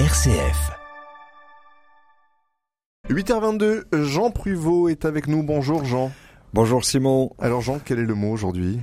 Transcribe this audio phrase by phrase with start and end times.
[0.00, 0.72] RCF.
[3.08, 5.44] 8h22, Jean Pruvot est avec nous.
[5.44, 6.10] Bonjour Jean.
[6.52, 7.30] Bonjour Simon.
[7.38, 8.80] Alors Jean, quel est le mot aujourd'hui?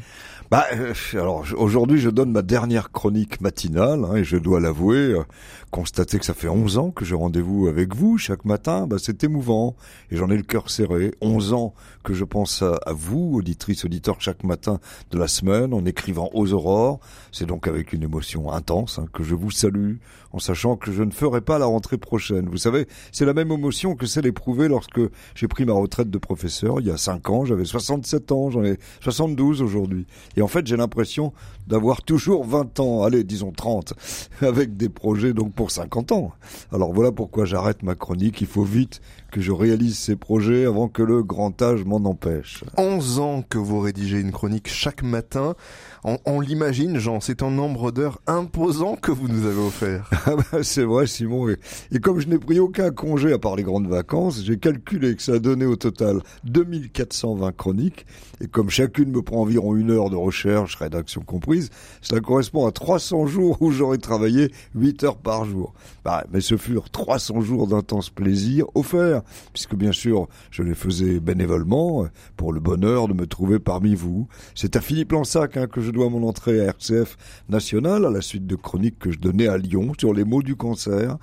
[0.51, 4.97] Bah, euh, alors aujourd'hui, je donne ma dernière chronique matinale hein, et je dois l'avouer,
[4.97, 5.23] euh,
[5.71, 9.23] constater que ça fait 11 ans que j'ai rendez-vous avec vous chaque matin, bah, c'est
[9.23, 9.77] émouvant
[10.11, 11.13] et j'en ai le cœur serré.
[11.21, 14.81] 11 ans que je pense à, vous, auditrices, auditeurs, chaque matin
[15.11, 16.99] de la semaine en écrivant aux aurores.
[17.31, 19.99] C'est donc avec une émotion intense hein, que je vous salue
[20.33, 22.49] en sachant que je ne ferai pas la rentrée prochaine.
[22.49, 25.01] Vous savez, c'est la même émotion que celle éprouvée lorsque
[25.35, 27.45] j'ai pris ma retraite de professeur il y a 5 ans.
[27.45, 30.05] J'avais 67 ans, j'en ai 72 aujourd'hui.
[30.41, 31.33] En fait, j'ai l'impression
[31.67, 33.93] d'avoir toujours 20 ans, allez, disons 30,
[34.41, 36.31] avec des projets donc pour 50 ans.
[36.71, 38.41] Alors voilà pourquoi j'arrête ma chronique.
[38.41, 39.01] Il faut vite
[39.31, 42.63] que je réalise ces projets avant que le grand âge m'en empêche.
[42.77, 45.55] 11 ans que vous rédigez une chronique chaque matin.
[46.03, 50.09] On, on l'imagine, Jean, c'est un nombre d'heures imposant que vous nous avez offert.
[50.23, 51.49] Ah bah, c'est vrai, Simon.
[51.49, 51.57] Et,
[51.91, 55.21] et comme je n'ai pris aucun congé à part les grandes vacances, j'ai calculé que
[55.21, 58.05] ça a donné au total 2420 chroniques.
[58.39, 60.30] Et comme chacune me prend environ une heure de recherche,
[60.79, 61.69] rédaction comprise,
[62.01, 65.73] cela correspond à 300 jours où j'aurais travaillé 8 heures par jour.
[66.03, 69.21] Bah, mais ce furent 300 jours d'intense plaisir offerts,
[69.53, 74.27] puisque bien sûr, je les faisais bénévolement pour le bonheur de me trouver parmi vous.
[74.55, 77.17] C'est à Philippe Lansac hein, que je dois mon entrée à RCF
[77.49, 80.55] national, à la suite de chroniques que je donnais à Lyon sur les mots du
[80.55, 81.17] concert.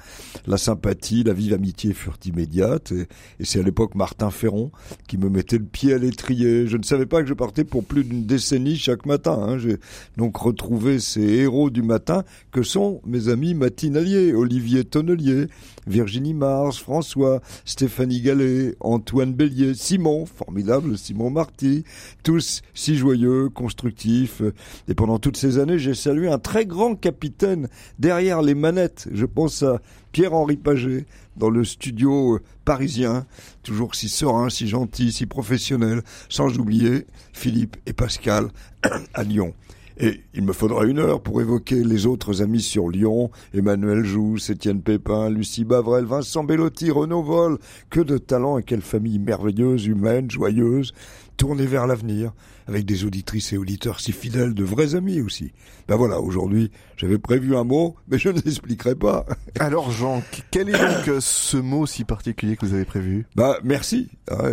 [0.46, 3.08] La sympathie, la vive amitié furent immédiates, et,
[3.40, 4.70] et c'est à l'époque Martin Ferron
[5.06, 6.66] qui me mettait le pied à l'étrier.
[6.66, 9.38] Je ne savais pas que je partais pour plus d'une décennie chaque matin.
[9.38, 9.58] Hein.
[9.58, 9.76] J'ai
[10.16, 15.48] donc retrouvé ces héros du matin que sont mes amis matinaliers, Olivier Tonnelier,
[15.86, 21.84] Virginie Mars, François, Stéphanie Gallet, Antoine Bélier, Simon, formidable Simon Marty,
[22.22, 24.40] tous si joyeux, constructifs.
[24.88, 29.06] Et pendant toutes ces années, j'ai salué un très grand capitaine derrière les manettes.
[29.12, 31.06] Je pense à Pierre-Henri Paget,
[31.36, 33.26] dans le studio parisien,
[33.62, 38.48] toujours si serein, si gentil, si professionnel, sans oublier Philippe et Pascal
[39.14, 39.54] à Lyon.
[40.00, 44.48] Et il me faudra une heure pour évoquer les autres amis sur Lyon, Emmanuel Jousse,
[44.48, 47.58] Étienne Pépin, Lucie Bavrel, Vincent Bellotti, Renaud Vol.
[47.90, 50.92] Que de talents et quelle famille merveilleuse, humaine, joyeuse,
[51.38, 52.32] tournée vers l'avenir,
[52.66, 55.52] avec des auditrices et auditeurs si fidèles, de vrais amis aussi.
[55.86, 59.24] Ben voilà, aujourd'hui, j'avais prévu un mot, mais je ne l'expliquerai pas.
[59.58, 63.26] Alors Jean, quel est donc ce mot si particulier que vous avez prévu?
[63.34, 64.08] Bah merci.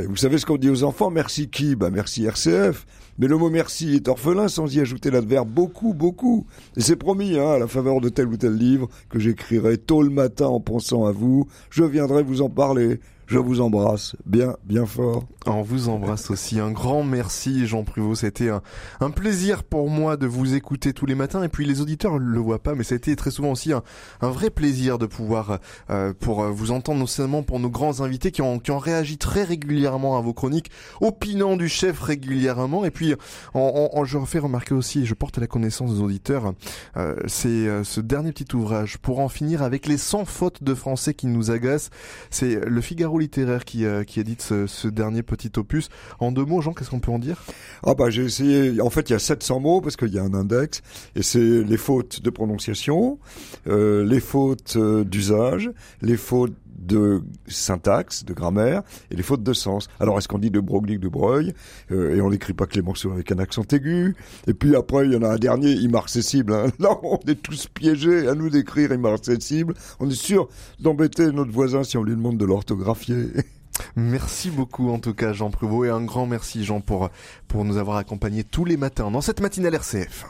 [0.08, 1.76] Vous savez ce qu'on dit aux enfants Merci qui?
[1.76, 2.86] Bah merci RCF.
[3.18, 6.46] Mais le mot merci est orphelin sans y ajouter l'adverbe beaucoup, beaucoup.
[6.76, 10.04] Et c'est promis, hein, à la faveur de tel ou tel livre, que j'écrirai tôt
[10.04, 13.00] le matin en pensant à vous, je viendrai vous en parler.
[13.28, 15.26] Je vous embrasse bien, bien fort.
[15.48, 16.60] On vous embrasse aussi.
[16.60, 18.14] Un grand merci, Jean Pruvot.
[18.14, 18.62] C'était un,
[19.00, 21.42] un, plaisir pour moi de vous écouter tous les matins.
[21.42, 23.82] Et puis les auditeurs le voient pas, mais c'était très souvent aussi un,
[24.22, 25.60] un, vrai plaisir de pouvoir
[25.90, 29.18] euh, pour vous entendre, non seulement pour nos grands invités qui ont, qui ont réagi
[29.18, 30.70] très régulièrement à vos chroniques,
[31.02, 32.86] opinant du chef régulièrement.
[32.86, 33.16] Et puis,
[33.56, 36.54] on, on, je refais remarquer aussi, je porte à la connaissance des auditeurs,
[36.96, 40.76] euh, c'est euh, ce dernier petit ouvrage pour en finir avec les 100 fautes de
[40.76, 41.90] français qui nous agacent.
[42.30, 45.90] C'est le Figaro littéraire qui, euh, qui édite ce, ce, dernier petit opus.
[46.20, 47.44] En deux mots, Jean, qu'est-ce qu'on peut en dire?
[47.86, 48.82] Ah bah j'ai essayé.
[48.82, 50.82] En fait, il y a 700 mots parce qu'il y a un index
[51.16, 53.20] et c'est les fautes de prononciation,
[53.68, 55.72] euh, les fautes euh, d'usage,
[56.02, 56.54] les fautes
[56.86, 59.88] de syntaxe, de grammaire, et les fautes de sens.
[60.00, 61.54] Alors, est-ce qu'on dit de Broglie, de Breuil,
[61.92, 64.16] euh, et on n'écrit pas Clémenceau avec un accent aigu?
[64.48, 66.54] Et puis après, il y en a un dernier, immarcessible.
[66.54, 66.68] Hein.
[66.80, 69.74] Là, on est tous piégés à nous d'écrire immarcessible.
[70.00, 73.28] On est sûr d'embêter notre voisin si on lui demande de l'orthographier.
[73.96, 77.10] Merci beaucoup en tout cas Jean Pruvot et un grand merci Jean pour,
[77.50, 80.26] pour nous avoir accompagnés tous les matins dans cette matinale RCF.